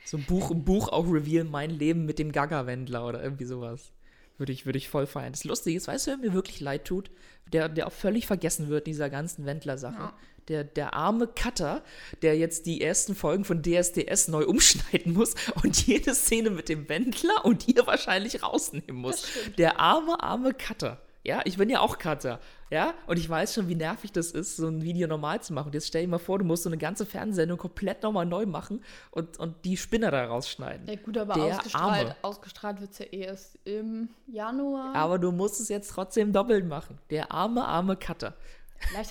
[0.04, 3.92] So ein Buch, ein Buch auch reveal mein Leben mit dem Gaga-Wendler oder irgendwie sowas.
[4.38, 5.32] Würde ich, würde ich voll feiern.
[5.32, 7.10] Das Lustige ist, weißt du, wer mir wirklich leid tut?
[7.54, 9.96] Der, der auch völlig vergessen wird in dieser ganzen Wendler-Sache.
[9.96, 10.14] Ja.
[10.48, 11.82] Der, der arme Cutter,
[12.22, 16.88] der jetzt die ersten Folgen von DSDS neu umschneiden muss und jede Szene mit dem
[16.88, 19.28] Wendler und ihr wahrscheinlich rausnehmen muss.
[19.58, 21.02] Der arme, arme Cutter.
[21.24, 22.40] Ja, ich bin ja auch Cutter.
[22.70, 25.68] Ja, und ich weiß schon, wie nervig das ist, so ein Video normal zu machen.
[25.68, 28.46] Und jetzt stell dir mal vor, du musst so eine ganze Fernsehsendung komplett nochmal neu
[28.46, 30.88] machen und, und die Spinner da rausschneiden.
[30.88, 32.16] Ja, gut, aber Der ausgestrahlt, Arme.
[32.22, 34.94] ausgestrahlt wird es ja erst im Januar.
[34.96, 37.00] Aber du musst es jetzt trotzdem doppelt machen.
[37.10, 38.36] Der arme, arme Cutter.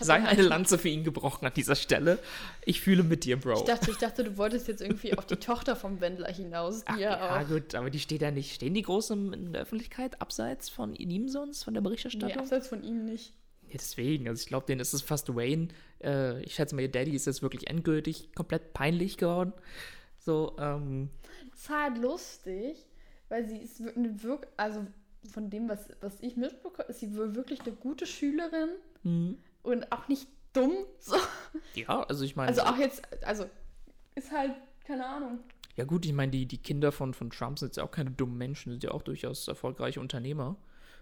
[0.01, 2.19] Sei eine Lanze für ihn gebrochen an dieser Stelle.
[2.65, 3.55] Ich fühle mit dir, Bro.
[3.55, 6.97] Ich dachte, ich dachte, du wolltest jetzt irgendwie auf die Tochter vom Wendler hinaus, Ach,
[6.99, 7.49] ja, ja, auch.
[7.49, 8.55] gut, aber die steht ja nicht.
[8.55, 12.39] Stehen die groß im- in der Öffentlichkeit, abseits von ihm sonst, von der Nee, Berichterstattung?
[12.39, 13.33] abseits von ihm nicht.
[13.63, 15.69] Ja, deswegen, also ich glaube, denen ist es fast Wayne.
[16.03, 19.53] Äh, ich schätze mal, ihr Daddy ist jetzt wirklich endgültig komplett peinlich geworden.
[20.19, 21.11] So, ähm,
[21.53, 22.77] Es halt lustig,
[23.29, 24.87] weil sie ist eine wirklich, also
[25.33, 28.69] von dem, was, was ich mitbekomme, ist sie wirklich eine gute Schülerin
[29.03, 29.39] hm.
[29.65, 30.73] Und auch nicht dumm.
[31.01, 31.17] So.
[31.75, 33.47] ja, also ich meine, Also auch jetzt, also
[34.15, 34.53] ist halt,
[34.87, 35.41] keine Ahnung.
[35.77, 38.13] ja gut, ich meine, die, die Kinder von, von Trump sind jetzt ja auch keine
[38.13, 40.57] dummen Menschen, sind ja auch durchaus erfolgreiche Unternehmer.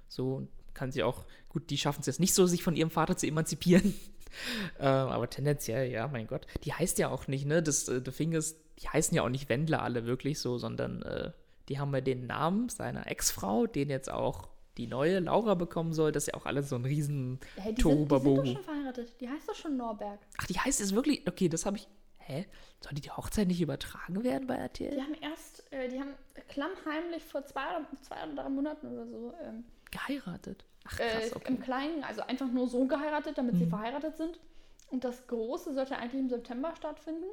[0.08, 2.90] So, und kann sie auch, gut, die schaffen es jetzt nicht so, sich von ihrem
[2.90, 3.94] Vater zu emanzipieren.
[4.78, 6.46] ähm, aber tendenziell, ja, mein Gott.
[6.64, 7.62] Die heißt ja auch nicht, ne?
[7.62, 11.32] Das, äh, the ist, die heißen ja auch nicht Wendler alle wirklich so, sondern äh,
[11.68, 16.12] die haben ja den Namen seiner Ex-Frau, den jetzt auch die neue Laura bekommen soll.
[16.12, 18.64] Das ist ja auch alles so ein riesen Hey, die, sind, die sind doch schon
[18.64, 19.20] verheiratet.
[19.20, 20.20] Die heißt doch schon Norberg.
[20.38, 22.46] Ach, die heißt jetzt wirklich, okay, das habe ich, hä?
[22.80, 24.94] Sollte die Hochzeit nicht übertragen werden bei RTL?
[24.94, 26.14] Die haben erst, äh, die haben
[26.48, 30.64] klammheimlich vor zwei oder, zwei oder drei Monaten oder so ähm, Geheiratet.
[30.84, 31.50] Ach, äh, krass, okay.
[31.50, 31.56] Mhm.
[31.56, 34.40] im Kleinen, also einfach nur so geheiratet, damit sie verheiratet sind.
[34.88, 37.24] Und das Große sollte eigentlich im September stattfinden.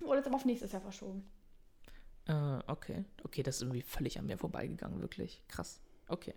[0.00, 1.28] Wurde jetzt aber auf nächstes Jahr verschoben.
[2.26, 3.04] Äh, okay.
[3.24, 5.42] Okay, das ist irgendwie völlig an mir vorbeigegangen, wirklich.
[5.48, 5.80] Krass.
[6.08, 6.34] Okay.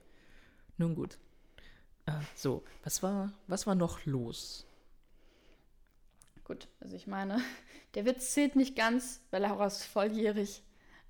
[0.82, 1.20] Nun gut.
[2.08, 4.65] Äh, so, was war, was war noch los?
[6.44, 7.39] Gut, also ich meine,
[7.94, 10.63] der Witz zählt nicht ganz, weil Laura ist volljährig.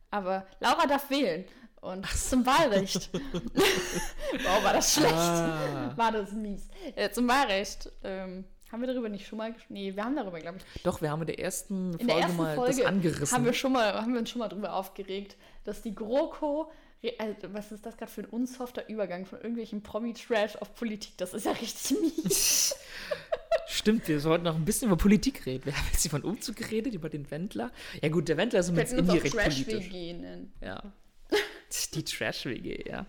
[0.10, 1.46] Aber Laura darf wählen.
[1.80, 3.10] Und zum Wahlrecht.
[3.14, 5.14] wow, war das schlecht.
[5.14, 5.94] Ah.
[5.96, 6.68] War das mies.
[6.98, 7.90] Äh, zum Wahlrecht.
[8.04, 9.74] Ähm, haben wir darüber nicht schon mal gesprochen?
[9.74, 10.84] Nee, wir haben darüber, glaube ich.
[10.84, 13.38] Doch, wir haben in der ersten In Folge der ersten mal Folge das angerissen.
[13.38, 16.70] haben wir, schon mal, haben wir uns schon mal darüber aufgeregt, dass die GroKo.
[17.18, 21.14] Also, was ist das gerade für ein unsofter Übergang von irgendwelchen Promi-Trash auf Politik?
[21.18, 22.76] Das ist ja richtig mies.
[23.68, 25.66] Stimmt, wir sollten noch ein bisschen über Politik reden.
[25.66, 27.72] Wir haben jetzt über den Umzug geredet, über den Wendler.
[28.02, 29.66] Ja gut, der Wendler ist zumindest indirekt politisch.
[29.66, 30.54] Trash-WG nennen.
[30.62, 30.94] Ja.
[31.94, 33.08] Die Trash-WG, ja.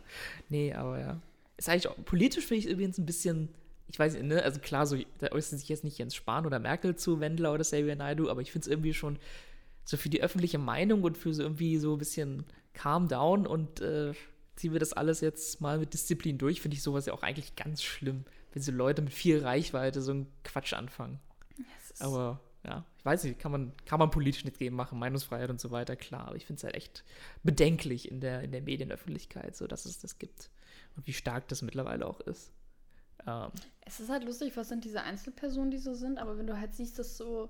[0.49, 1.21] Nee, aber ja.
[1.59, 3.51] Ist eigentlich auch, politisch finde ich es übrigens ein bisschen,
[3.89, 6.59] ich weiß nicht, ne, also klar, so, da äußert sich jetzt nicht Jens Spahn oder
[6.59, 9.19] Merkel zu Wendler oder Xavier Naidoo, aber ich finde es irgendwie schon
[9.85, 13.81] so für die öffentliche Meinung und für so irgendwie so ein bisschen calm down und
[13.81, 14.13] äh,
[14.57, 17.57] ziehen wir das alles jetzt mal mit Disziplin durch, finde ich sowas ja auch eigentlich
[17.57, 21.21] ganz schlimm, wenn so Leute mit viel Reichweite so einen Quatsch anfangen.
[22.01, 25.61] Aber ja, ich weiß nicht, kann man, kann man politisch nicht geben machen, Meinungsfreiheit und
[25.61, 26.29] so weiter, klar.
[26.29, 27.05] Aber ich finde es halt echt
[27.43, 30.51] bedenklich in der, in der Medienöffentlichkeit, so dass es das gibt.
[30.97, 32.53] Und wie stark das mittlerweile auch ist.
[33.27, 33.51] Ähm,
[33.85, 36.75] Es ist halt lustig, was sind diese Einzelpersonen, die so sind, aber wenn du halt
[36.75, 37.49] siehst, dass so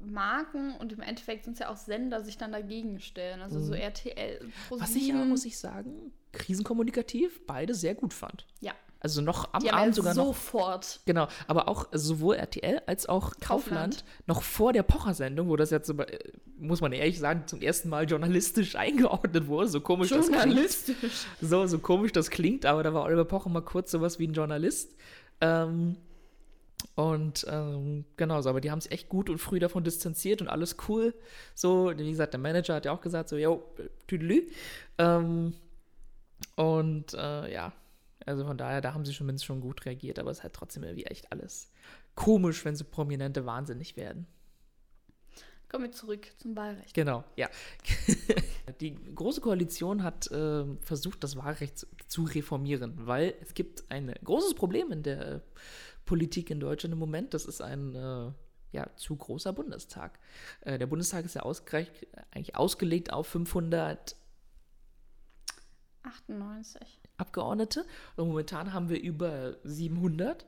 [0.00, 3.40] Marken und im Endeffekt sind es ja auch Sender sich dann dagegen stellen.
[3.40, 4.40] Also so RTL.
[4.44, 4.52] Mhm.
[4.80, 5.28] was ich aber, ProSieben.
[5.28, 8.46] muss ich sagen, krisenkommunikativ beide sehr gut fand.
[8.60, 10.26] Ja, Also noch am die Abend ja sogar noch.
[10.26, 11.00] sofort.
[11.06, 14.04] Genau, aber auch sowohl RTL als auch Kaufland, Kaufland.
[14.26, 16.18] noch vor der Pocher-Sendung, wo das jetzt, äh,
[16.58, 19.68] muss man ehrlich sagen, zum ersten Mal journalistisch eingeordnet wurde.
[19.68, 20.68] So komisch das klingt.
[21.40, 24.32] So, so komisch das klingt, aber da war Oliver Pocher mal kurz sowas wie ein
[24.32, 24.94] Journalist.
[25.40, 25.96] Ähm,
[26.94, 30.48] und ähm, genau so, aber die haben sich echt gut und früh davon distanziert und
[30.48, 31.14] alles cool.
[31.54, 33.64] So, wie gesagt, der Manager hat ja auch gesagt, so, yo,
[34.06, 34.48] tüdelü.
[34.98, 35.54] Ähm,
[36.56, 37.72] und äh, ja,
[38.26, 40.82] also von daher, da haben sie zumindest schon gut reagiert, aber es ist halt trotzdem
[40.82, 41.70] irgendwie echt alles
[42.14, 44.26] komisch, wenn so Prominente wahnsinnig werden.
[45.68, 46.94] Kommen wir zurück zum Wahlrecht.
[46.94, 47.48] Genau, ja.
[48.80, 54.14] Die Große Koalition hat ähm, versucht, das Wahlrecht zu, zu reformieren, weil es gibt ein
[54.24, 55.40] großes Problem in der äh,
[56.06, 57.34] Politik in Deutschland im Moment.
[57.34, 58.32] Das ist ein äh,
[58.72, 60.18] ja, zu großer Bundestag.
[60.62, 64.16] Äh, der Bundestag ist ja eigentlich ausgelegt auf 500
[66.02, 67.00] 98.
[67.18, 67.84] Abgeordnete
[68.16, 70.46] und momentan haben wir über 700.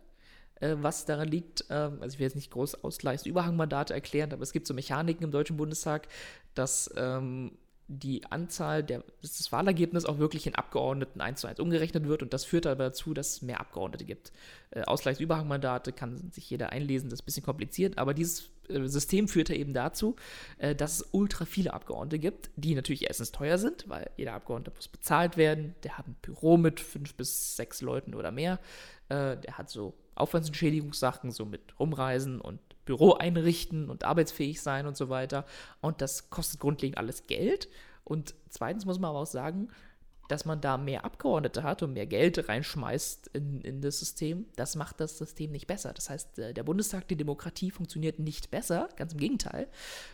[0.61, 4.53] äh, Was daran liegt, ähm, also ich will jetzt nicht groß Ausgleichsüberhangmandate erklären, aber es
[4.53, 6.09] gibt so Mechaniken im Deutschen Bundestag,
[6.55, 7.53] dass ähm,
[7.93, 12.23] die Anzahl der, dass das Wahlergebnis auch wirklich in Abgeordneten 1 zu 1 umgerechnet wird
[12.23, 14.31] und das führt aber dazu, dass es mehr Abgeordnete gibt.
[14.71, 19.27] Äh, Ausgleichsüberhangmandate kann sich jeder einlesen, das ist ein bisschen kompliziert, aber dieses äh, System
[19.27, 20.15] führt ja eben dazu,
[20.59, 24.71] äh, dass es ultra viele Abgeordnete gibt, die natürlich erstens teuer sind, weil jeder Abgeordnete
[24.77, 28.61] muss bezahlt werden, der hat ein Büro mit fünf bis sechs Leuten oder mehr,
[29.09, 34.97] äh, der hat so Aufwandsentschädigungssachen, so mit Rumreisen und Büro einrichten und arbeitsfähig sein und
[34.97, 35.45] so weiter.
[35.81, 37.69] Und das kostet grundlegend alles Geld.
[38.05, 39.69] Und zweitens muss man aber auch sagen,
[40.31, 44.77] dass man da mehr Abgeordnete hat und mehr Geld reinschmeißt in, in das System, das
[44.77, 45.93] macht das System nicht besser.
[45.93, 49.67] Das heißt, äh, der Bundestag, die Demokratie funktioniert nicht besser, ganz im Gegenteil.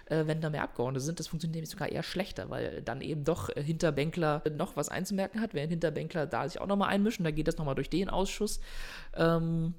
[0.06, 3.24] Äh, wenn da mehr Abgeordnete sind, das funktioniert nämlich sogar eher schlechter, weil dann eben
[3.24, 7.48] doch Hinterbänkler noch was einzumerken hat, während Hinterbänkler da sich auch nochmal einmischen, da geht
[7.48, 8.60] das nochmal durch den Ausschuss.
[9.14, 9.74] Ähm,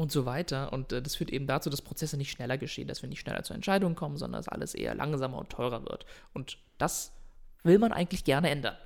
[0.00, 0.72] und so weiter.
[0.72, 3.42] Und äh, das führt eben dazu, dass Prozesse nicht schneller geschehen, dass wir nicht schneller
[3.42, 6.06] zur Entscheidung kommen, sondern dass alles eher langsamer und teurer wird.
[6.32, 7.12] Und das
[7.62, 8.76] will man eigentlich gerne ändern.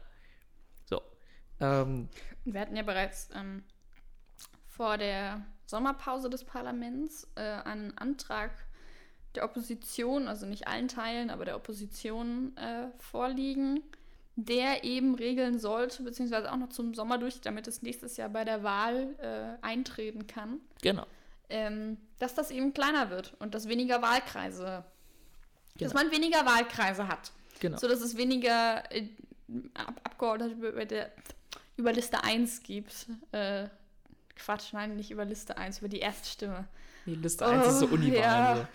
[0.84, 1.00] So.
[1.60, 2.08] Ähm,
[2.44, 3.64] wir hatten ja bereits ähm,
[4.66, 8.50] vor der Sommerpause des Parlaments äh, einen Antrag
[9.34, 13.82] der Opposition, also nicht allen Teilen, aber der Opposition äh, vorliegen,
[14.36, 18.44] der eben regeln sollte, beziehungsweise auch noch zum Sommer durch, damit es nächstes Jahr bei
[18.44, 20.60] der Wahl äh, eintreten kann.
[20.82, 21.06] Genau.
[21.48, 24.84] Ähm, dass das eben kleiner wird und dass weniger Wahlkreise,
[25.76, 25.78] genau.
[25.78, 27.32] dass man weniger Wahlkreise hat.
[27.60, 27.78] Genau.
[27.78, 29.08] So dass es weniger äh,
[29.74, 31.12] Ab Abgeordnete über, der,
[31.76, 33.06] über Liste 1 gibt.
[33.32, 33.68] Äh,
[34.36, 36.66] Quatsch, nein, nicht über Liste 1, über die Erststimme.
[37.06, 38.22] Die Liste 1 oh, ist so oh, Uniwahl.
[38.22, 38.68] Ja.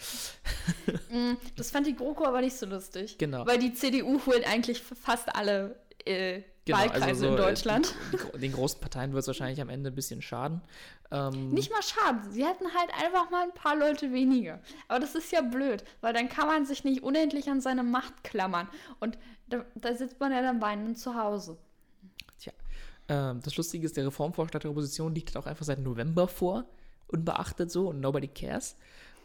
[1.10, 3.18] Mm, das fand die GroKo aber nicht so lustig.
[3.18, 3.46] Genau.
[3.46, 7.96] Weil die CDU holt eigentlich fast alle äh, genau, also Wahlkreise also so, in Deutschland.
[8.12, 10.62] Die, die, den großen Parteien wird es wahrscheinlich am Ende ein bisschen schaden.
[11.12, 12.32] Ähm, nicht mal schaden.
[12.32, 14.60] Sie hätten halt einfach mal ein paar Leute weniger.
[14.88, 18.24] Aber das ist ja blöd, weil dann kann man sich nicht unendlich an seine Macht
[18.24, 18.68] klammern.
[19.00, 19.18] Und
[19.48, 21.58] da, da sitzt man ja dann weinend zu Hause.
[23.10, 26.66] Ähm, das Lustige ist, der Reformvorschlag der Opposition liegt auch einfach seit November vor
[27.10, 28.76] unbeachtet so und nobody cares.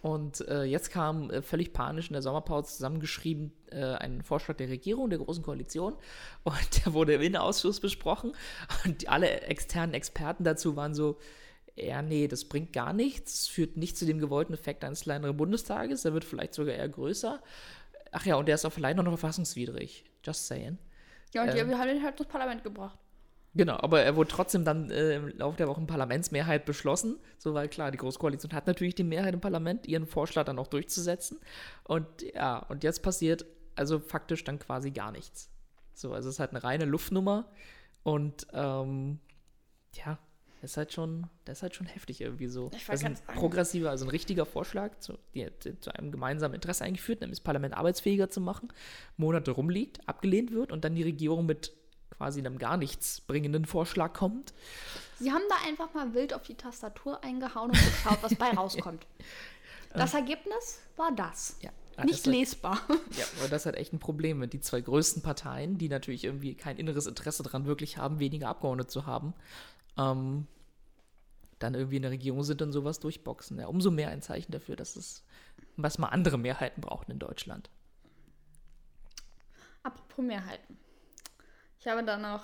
[0.02, 4.68] Und äh, jetzt kam äh, völlig panisch in der Sommerpause zusammengeschrieben äh, ein Vorschlag der
[4.68, 5.94] Regierung, der Großen Koalition.
[6.44, 8.32] Und der wurde im Innenausschuss besprochen.
[8.84, 11.18] Und alle externen Experten dazu waren so,
[11.74, 13.48] ja, nee, das bringt gar nichts.
[13.48, 16.02] Führt nicht zu dem gewollten Effekt eines kleineren Bundestages.
[16.02, 17.42] Der wird vielleicht sogar eher größer.
[18.12, 20.04] Ach ja, und der ist auch vielleicht noch verfassungswidrig.
[20.22, 20.76] Just saying.
[21.32, 22.98] Ja, und ähm, die haben den halt ins Parlament gebracht.
[23.56, 27.18] Genau, aber er wurde trotzdem dann äh, im Laufe der Woche in Parlamentsmehrheit beschlossen.
[27.38, 30.66] So, weil klar, die Großkoalition hat natürlich die Mehrheit im Parlament, ihren Vorschlag dann auch
[30.66, 31.38] durchzusetzen.
[31.84, 35.50] Und ja, und jetzt passiert also faktisch dann quasi gar nichts.
[35.94, 37.46] So, also es ist halt eine reine Luftnummer
[38.02, 39.20] und ähm,
[39.92, 40.18] ja,
[40.60, 42.70] das ist halt schon, das ist halt schon heftig irgendwie so.
[42.74, 46.84] Ich das ist ein progressiver, also ein richtiger Vorschlag zu, die, zu einem gemeinsamen Interesse
[46.84, 48.72] eingeführt, nämlich das Parlament arbeitsfähiger zu machen,
[49.16, 51.72] Monate rumliegt, abgelehnt wird und dann die Regierung mit
[52.10, 54.52] quasi einem gar nichts bringenden Vorschlag kommt.
[55.18, 59.06] Sie haben da einfach mal wild auf die Tastatur eingehauen und geschaut, was bei rauskommt.
[59.92, 61.56] Das Ergebnis war das.
[61.60, 61.70] Ja.
[62.04, 62.80] Nicht lesbar.
[63.16, 66.54] ja, aber das hat echt ein Problem, wenn die zwei größten Parteien, die natürlich irgendwie
[66.54, 69.32] kein inneres Interesse daran wirklich haben, weniger Abgeordnete zu haben,
[69.96, 70.48] ähm,
[71.60, 73.60] dann irgendwie in der Regierung sind und sowas durchboxen.
[73.60, 75.22] Ja, umso mehr ein Zeichen dafür, dass es
[75.76, 77.70] was mal andere Mehrheiten brauchen in Deutschland.
[79.84, 80.76] Apropos Mehrheiten.
[81.84, 82.42] Ich habe da noch.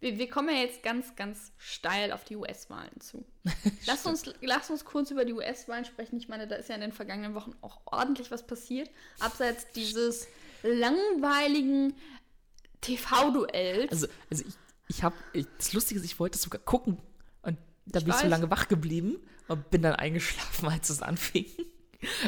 [0.00, 3.26] Wir, wir kommen ja jetzt ganz, ganz steil auf die US-Wahlen zu.
[3.86, 6.16] lass, uns, lass uns kurz über die US-Wahlen sprechen.
[6.16, 8.90] Ich meine, da ist ja in den vergangenen Wochen auch ordentlich was passiert.
[9.20, 10.28] Abseits dieses
[10.62, 11.94] langweiligen
[12.80, 13.92] TV-Duells.
[13.92, 14.54] Also, also ich,
[14.88, 15.16] ich habe.
[15.58, 16.98] Das Lustige ist, ich wollte das sogar gucken.
[17.42, 21.44] Und da bin ich so lange wach geblieben und bin dann eingeschlafen, als es anfing.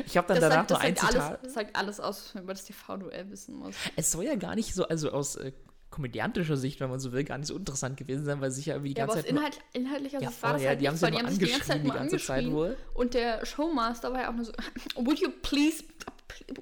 [0.05, 1.17] Ich habe dann das danach sagt, nur ein Zitat.
[1.17, 3.75] Alles, das sagt alles aus, was man über das TV-Duell wissen muss.
[3.97, 5.53] Es soll ja gar nicht so, also aus äh,
[5.91, 8.75] komödiantischer Sicht, wenn man so will, gar nicht so interessant gewesen sein, weil sich ja
[8.75, 9.31] irgendwie die ganze ja, Zeit.
[9.31, 11.51] Inhalt, inhaltlicher ja, Sicht war das ja, halt die haben sich die haben sich die
[11.51, 12.47] ganze Zeit, die ganze Zeit.
[12.95, 14.53] Und der Showmaster war ja auch nur so,
[14.97, 15.83] would you please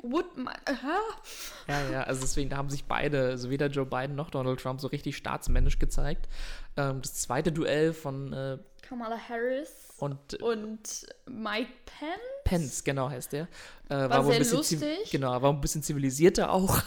[0.03, 4.15] would my, uh Ja, ja, also deswegen, da haben sich beide, also weder Joe Biden
[4.15, 6.29] noch Donald Trump, so richtig staatsmännisch gezeigt.
[6.77, 12.45] Ähm, das zweite Duell von äh, Kamala Harris und, und Mike Pence.
[12.45, 13.49] Pence, genau heißt der.
[13.89, 15.11] Äh, war, war sehr lustig.
[15.11, 16.83] Genau, war ein bisschen zivilisierter auch.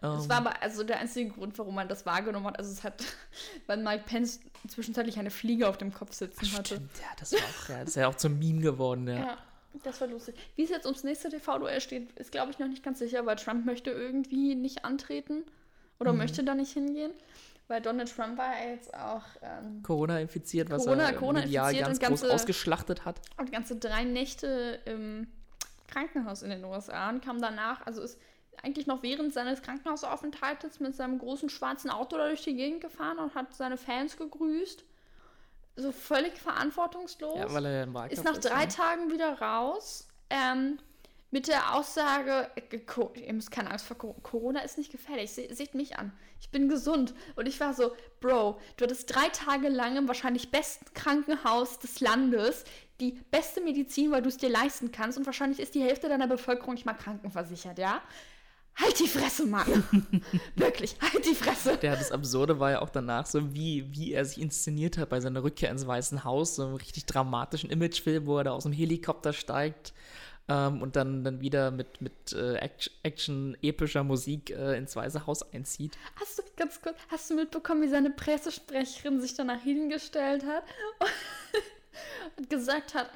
[0.00, 0.46] Das war ähm.
[0.46, 2.58] aber also der einzige Grund, warum man das wahrgenommen hat.
[2.58, 3.02] Also es hat,
[3.66, 6.76] weil Mike Pence zwischenzeitlich eine Fliege auf dem Kopf sitzen Ach, hatte.
[6.76, 9.14] Stimmt, ja, das war auch, ja, das ist ja auch zum Meme geworden, ja.
[9.14, 9.38] ja.
[9.82, 10.36] Das war lustig.
[10.54, 13.36] Wie es jetzt ums nächste TV-Duell steht, ist, glaube ich, noch nicht ganz sicher, weil
[13.36, 15.42] Trump möchte irgendwie nicht antreten
[15.98, 16.18] oder mhm.
[16.18, 17.10] möchte da nicht hingehen.
[17.66, 21.86] Weil Donald Trump war ja jetzt auch ähm, Corona infiziert, was Corona, er Corona infiziert
[21.86, 23.20] ganz groß ganze, ausgeschlachtet hat.
[23.38, 25.26] Und ganze drei Nächte im
[25.88, 28.18] Krankenhaus in den USA und kam danach, also ist
[28.62, 33.18] eigentlich noch während seines Krankenhausaufenthaltes mit seinem großen schwarzen Auto da durch die Gegend gefahren
[33.18, 34.84] und hat seine Fans gegrüßt.
[35.76, 37.38] So völlig verantwortungslos.
[37.38, 38.68] Ja, weil er im ist Wahlkampf nach drei ne?
[38.68, 40.06] Tagen wieder raus.
[40.30, 40.78] Ähm,
[41.30, 42.78] mit der Aussage, äh,
[43.26, 45.32] ihr müsst keine Angst vor Cor- Corona ist nicht gefährlich.
[45.32, 46.12] Se seht mich an.
[46.40, 47.12] Ich bin gesund.
[47.34, 47.90] Und ich war so,
[48.20, 52.64] Bro, du hattest drei Tage lang im wahrscheinlich besten Krankenhaus des Landes
[53.00, 55.18] die beste Medizin, weil du es dir leisten kannst.
[55.18, 58.00] Und wahrscheinlich ist die Hälfte deiner Bevölkerung nicht mal krankenversichert, ja?
[58.76, 59.84] Halt die Fresse, Mann.
[60.56, 61.76] Wirklich, halt die Fresse.
[61.76, 65.20] Der, das Absurde war ja auch danach so, wie, wie er sich inszeniert hat bei
[65.20, 68.72] seiner Rückkehr ins Weiße Haus, so einem richtig dramatischen Imagefilm, wo er da aus dem
[68.72, 69.92] Helikopter steigt
[70.48, 75.42] ähm, und dann, dann wieder mit, mit äh, Act- Action-epischer Musik äh, ins Weiße Haus
[75.52, 75.96] einzieht.
[76.20, 80.64] Hast du, ganz kurz, hast du mitbekommen, wie seine Pressesprecherin sich danach hingestellt hat
[82.36, 83.10] und gesagt hat,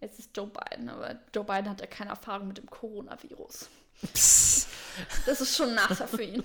[0.00, 3.68] es ist Joe Biden, aber Joe Biden hat ja keine Erfahrung mit dem Coronavirus.
[4.14, 4.67] Psst.
[5.26, 6.40] Das ist schon ein Nachteil für ihn.
[6.40, 6.44] Und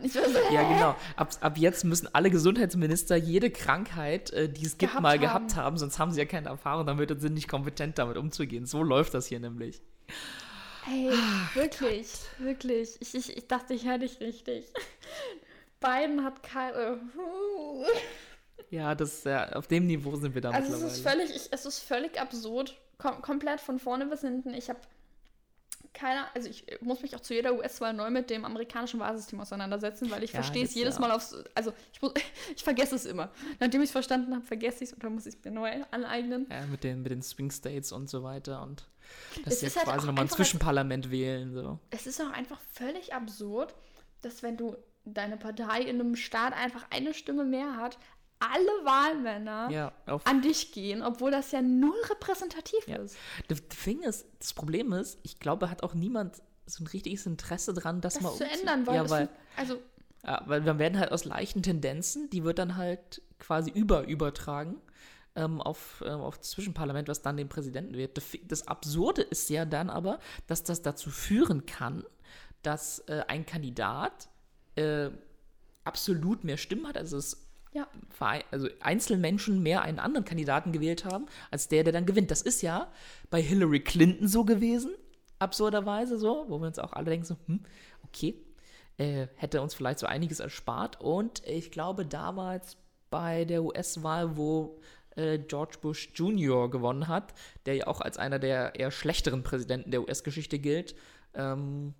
[0.06, 0.96] ich war so, Ja, genau.
[1.16, 5.20] Ab, ab jetzt müssen alle Gesundheitsminister jede Krankheit, äh, die es gibt, Gehabt mal haben.
[5.20, 8.66] gehabt haben, sonst haben sie ja keine Erfahrung damit und sind nicht kompetent damit umzugehen.
[8.66, 9.80] So läuft das hier nämlich.
[10.88, 11.10] Ey,
[11.54, 12.96] wirklich, wirklich.
[13.00, 14.64] Ich, ich, ich dachte, ich höre dich richtig.
[15.80, 17.00] Biden hat keine.
[18.70, 21.24] Ja, das, ja, auf dem Niveau sind wir da Also es mittlerweile.
[21.24, 22.78] ist völlig, ich, es ist völlig absurd.
[22.98, 24.54] Kom komplett von vorne bis hinten.
[24.54, 24.78] Ich habe
[25.92, 30.10] keine, also ich muss mich auch zu jeder US-Wahl neu mit dem amerikanischen Wahlsystem auseinandersetzen,
[30.10, 31.00] weil ich Ja, verstehe es jedes ja.
[31.00, 32.12] Mal aufs, also ich, muss,
[32.56, 33.30] ich vergesse es immer.
[33.58, 36.46] Nachdem ich es verstanden habe, vergesse ich es oder muss ich es mir neu aneignen.
[36.50, 38.88] Ja, mit den, mit den Swing States und so weiter und
[39.36, 41.52] Es dass sie ist jetzt halt quasi nochmal ein Zwischenparlament wählen.
[41.52, 41.78] So.
[41.90, 43.74] Es ist auch einfach völlig absurd,
[44.22, 47.98] dass wenn du deine Partei in einem Staat einfach eine Stimme mehr hat,
[48.40, 49.92] alle Wahlmänner Ja,
[50.24, 52.96] an dich gehen, obwohl das ja null repräsentativ Ja.
[52.96, 53.16] ist.
[53.48, 57.74] das Ding ist, das Problem ist, ich glaube, hat auch niemand so ein richtiges Interesse
[57.74, 59.80] dran, das, Das mal zu ändern, weil, ja, weil, also
[60.24, 64.80] ja, weil dann werden halt aus leichten Tendenzen, die wird dann halt quasi über übertragen
[65.34, 68.16] ähm, auf, ähm, auf das Zwischenparlament, was dann den Präsidenten wird.
[68.16, 72.04] Das, das Absurde ist ja dann aber, dass das dazu führen kann,
[72.62, 74.28] dass äh, ein Kandidat
[74.76, 75.10] äh,
[75.84, 77.86] absolut mehr Stimmen hat, also es ja,
[78.50, 82.30] also Einzelmenschen mehr einen anderen Kandidaten gewählt haben, als der, der dann gewinnt.
[82.30, 82.90] Das ist ja
[83.30, 84.92] bei Hillary Clinton so gewesen,
[85.38, 87.60] absurderweise so, wo wir uns auch alle denken so, hm,
[88.04, 88.34] okay,
[88.98, 91.00] äh, hätte uns vielleicht so einiges erspart.
[91.00, 92.76] Und ich glaube damals
[93.08, 94.80] bei der US-Wahl, wo
[95.16, 96.70] äh, George Bush Jr.
[96.70, 97.34] gewonnen hat,
[97.66, 100.94] der ja auch als einer der eher schlechteren Präsidenten der US-Geschichte gilt.
[101.34, 101.94] Ähm,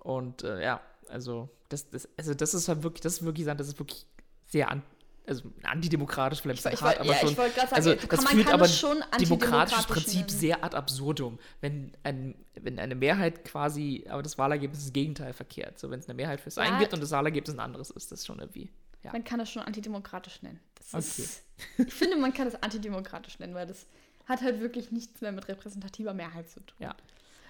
[0.00, 3.68] und äh, ja, also das, das, also das ist halt wirklich, das ist wirklich, das
[3.68, 4.06] ist wirklich
[4.46, 4.82] sehr an,
[5.26, 7.30] also antidemokratisch vielleicht ich, ich, hart, wollt- aber ja, schon.
[7.30, 10.28] ich wollte gerade sagen, also das führt aber schon demokratisches Prinzip nennen.
[10.28, 15.78] sehr ad absurdum, wenn, ein, wenn eine Mehrheit quasi, aber das Wahlergebnis das Gegenteil verkehrt.
[15.78, 16.62] So, wenn es eine Mehrheit fürs Ja.
[16.64, 18.70] einen gibt und das Wahlergebnis ein anderes ist, das ist schon irgendwie.
[19.04, 19.12] Ja.
[19.12, 20.60] Man kann das schon antidemokratisch nennen.
[20.76, 21.22] Das Okay.
[21.22, 21.42] ist,
[21.78, 23.86] ich finde, man kann das antidemokratisch nennen, weil das
[24.26, 26.76] hat halt wirklich nichts mehr mit repräsentativer Mehrheit zu tun.
[26.78, 26.94] Ja.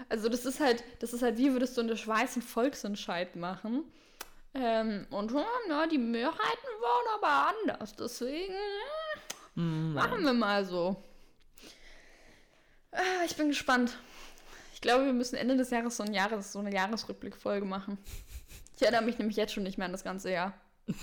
[0.09, 3.85] Also das ist halt, das ist halt, wie würdest du einen Schweiß- und Volksentscheid machen?
[4.55, 5.33] Ähm, und
[5.69, 6.39] na, die Mehrheiten
[6.81, 8.55] waren aber anders, deswegen
[9.55, 11.03] Hm, machen wir mal so.
[12.93, 13.97] Ah, ich bin gespannt.
[14.75, 17.99] Ich glaube, wir müssen Ende des Jahres so, ein Jahres, so eine Jahresrückblickfolge machen.
[18.77, 20.55] Ich erinnere mich nämlich jetzt schon nicht mehr an das ganze Jahr.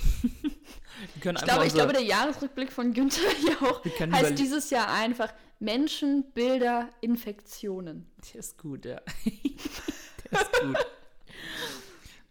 [1.15, 3.21] Ich glaube, ich unser- glaube, der Jahresrückblick von Günther
[3.61, 8.11] Jauch heißt dieses Jahr einfach Menschen, Bilder, Infektionen.
[8.33, 8.99] Der ist gut, ja.
[9.25, 10.77] Der ist gut.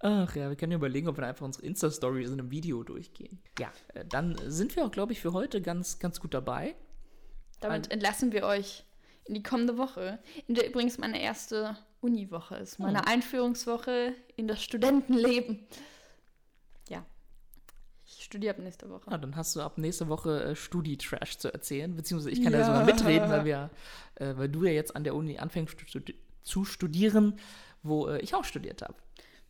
[0.01, 3.41] Ach ja, wir können ja überlegen, ob wir einfach unsere Insta-Stories in einem Video durchgehen.
[3.59, 6.77] Ja, äh, dann sind wir auch, glaube ich, für heute ganz, ganz gut dabei.
[7.61, 8.85] Damit Ein- entlassen wir euch
[9.25, 13.09] in die kommende Woche, in der übrigens meine erste Uni-Woche ist, meine Oh.
[13.09, 15.67] Einführungswoche in das Studentenleben.
[16.89, 17.05] Ja,
[18.07, 19.11] ich studiere ab nächste Woche.
[19.11, 22.61] Ah, dann hast du ab nächste Woche äh, Studi-Trash zu erzählen, beziehungsweise ich kann ja,
[22.61, 22.67] Ja.
[22.67, 23.71] sogar mitreden, weil, wir,
[24.15, 25.77] äh, weil du ja jetzt an der Uni anfängst
[26.45, 27.35] zu studieren,
[27.83, 28.95] wo äh, ich auch studiert habe.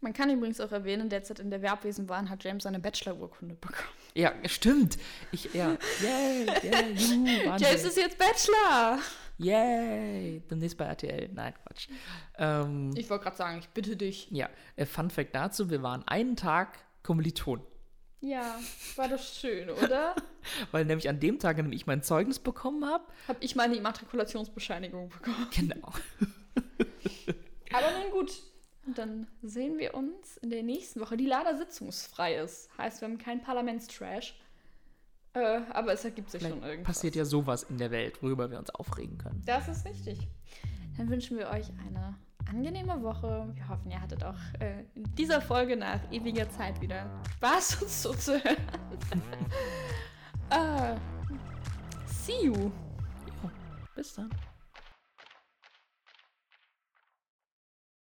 [0.00, 3.88] Man kann übrigens auch erwähnen, derzeit in der Werbwesenbahn hat James seine Bachelor-Urkunde bekommen.
[4.14, 4.96] Ja, stimmt.
[5.32, 7.26] Ich, ja, yay, yay, juhu.
[7.58, 8.98] James ist jetzt Bachelor!
[9.38, 11.28] Yay, demnächst bei RTL.
[11.32, 11.88] Nein, Quatsch.
[12.38, 14.28] Ähm, Ich wollte gerade sagen, ich bitte dich.
[14.30, 17.60] ja, äh, Fun Fact dazu, wir waren einen Tag Kommiliton.
[18.20, 18.58] Ja,
[18.96, 20.16] war das schön, oder?
[20.72, 23.76] Weil nämlich an dem Tag, an dem ich mein Zeugnis bekommen habe, Habe ich meine
[23.76, 25.46] Immatrikulationsbescheinigung bekommen.
[25.54, 25.92] genau.
[27.72, 28.32] Aber nun gut.
[28.88, 32.70] Und dann sehen wir uns in der nächsten Woche, die leider sitzungsfrei ist.
[32.78, 34.34] Heißt, wir haben keinen Parlamentstrash.
[35.34, 36.94] Äh, aber es ergibt sich schon Vielleicht irgendwas.
[36.94, 39.42] passiert ja sowas in der Welt, worüber wir uns aufregen können.
[39.44, 40.26] Das ist richtig.
[40.96, 42.16] Dann wünschen wir euch eine,
[42.48, 43.50] angenehme Woche.
[43.52, 48.00] Wir hoffen, ihr hattet auch äh, in dieser Folge nach ewiger Zeit wieder Spaß, uns
[48.00, 48.56] zuzuhören.
[50.50, 50.96] uh,
[52.06, 52.54] see you.
[52.54, 53.50] Jo,
[53.94, 54.30] bis dann.